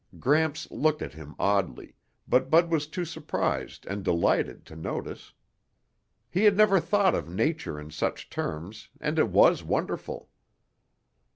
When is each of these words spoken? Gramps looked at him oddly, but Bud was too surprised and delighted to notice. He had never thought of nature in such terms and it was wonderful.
Gramps 0.17 0.71
looked 0.71 1.03
at 1.03 1.13
him 1.13 1.35
oddly, 1.37 1.93
but 2.27 2.49
Bud 2.49 2.71
was 2.71 2.87
too 2.87 3.05
surprised 3.05 3.85
and 3.85 4.03
delighted 4.03 4.65
to 4.65 4.75
notice. 4.75 5.31
He 6.27 6.43
had 6.45 6.57
never 6.57 6.79
thought 6.79 7.13
of 7.13 7.29
nature 7.29 7.79
in 7.79 7.91
such 7.91 8.27
terms 8.31 8.89
and 8.99 9.19
it 9.19 9.29
was 9.29 9.61
wonderful. 9.63 10.29